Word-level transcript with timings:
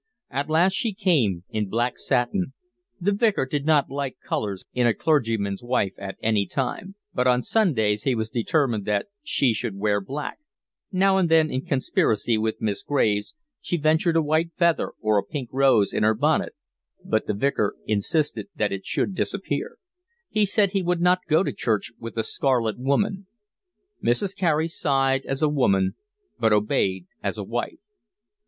At 0.31 0.49
last 0.49 0.73
she 0.73 0.95
came, 0.95 1.43
in 1.49 1.69
black 1.69 1.99
satin; 1.99 2.53
the 2.99 3.11
Vicar 3.11 3.45
did 3.45 3.67
not 3.67 3.91
like 3.91 4.17
colours 4.19 4.63
in 4.73 4.87
a 4.87 4.95
clergyman's 4.95 5.61
wife 5.61 5.93
at 5.99 6.17
any 6.23 6.47
time, 6.47 6.95
but 7.13 7.27
on 7.27 7.43
Sundays 7.43 8.01
he 8.01 8.15
was 8.15 8.31
determined 8.31 8.85
that 8.85 9.09
she 9.21 9.53
should 9.53 9.77
wear 9.77 10.01
black; 10.01 10.39
now 10.91 11.17
and 11.19 11.29
then, 11.29 11.51
in 11.51 11.63
conspiracy 11.67 12.35
with 12.35 12.59
Miss 12.61 12.81
Graves, 12.81 13.35
she 13.61 13.77
ventured 13.77 14.15
a 14.15 14.23
white 14.23 14.49
feather 14.57 14.93
or 15.01 15.19
a 15.19 15.23
pink 15.23 15.49
rose 15.53 15.93
in 15.93 16.01
her 16.01 16.15
bonnet, 16.15 16.55
but 17.05 17.27
the 17.27 17.35
Vicar 17.35 17.75
insisted 17.85 18.47
that 18.55 18.71
it 18.71 18.83
should 18.87 19.13
disappear; 19.13 19.77
he 20.31 20.47
said 20.47 20.71
he 20.71 20.81
would 20.81 20.99
not 20.99 21.19
go 21.27 21.43
to 21.43 21.53
church 21.53 21.91
with 21.99 22.15
the 22.15 22.23
scarlet 22.23 22.79
woman: 22.79 23.27
Mrs. 24.03 24.35
Carey 24.35 24.67
sighed 24.67 25.27
as 25.27 25.43
a 25.43 25.47
woman 25.47 25.93
but 26.39 26.51
obeyed 26.53 27.05
as 27.21 27.37
a 27.37 27.43
wife. 27.43 27.77